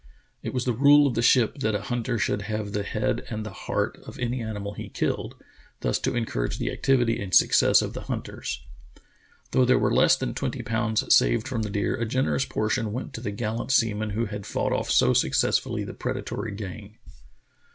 It 0.41 0.51
was 0.51 0.65
the 0.65 0.73
rule 0.73 1.05
of 1.05 1.13
the 1.13 1.21
ship 1.21 1.59
that 1.59 1.75
a 1.75 1.81
hunter 1.83 2.17
should 2.17 2.41
have 2.41 2.71
the 2.71 2.81
head 2.81 3.21
and 3.29 3.45
the 3.45 3.51
heart 3.51 3.97
of 4.03 4.17
any 4.17 4.41
animal 4.41 4.73
he 4.73 4.89
killed, 4.89 5.35
thus 5.81 5.99
to 5.99 6.15
encourage 6.15 6.57
the 6.57 6.71
activity 6.71 7.21
and 7.21 7.35
success 7.35 7.83
of 7.83 7.93
the 7.93 8.01
hunters. 8.01 8.65
Though 9.51 9.63
there 9.63 9.77
were 9.77 9.93
less 9.93 10.15
than 10.15 10.33
twenty 10.33 10.63
pounds 10.63 11.13
saved 11.13 11.47
from 11.47 11.61
the 11.61 11.69
deer, 11.69 11.93
a 11.97 12.05
generous 12.07 12.45
portion 12.45 12.91
went 12.91 13.13
to 13.13 13.21
the 13.21 13.29
gallant 13.29 13.71
seaman 13.71 14.09
who 14.09 14.25
had 14.25 14.47
fought 14.47 14.73
off 14.73 14.89
so 14.89 15.13
successful!}' 15.13 15.77
the 15.85 15.93
predatory 15.93 16.53
gang. 16.55 16.97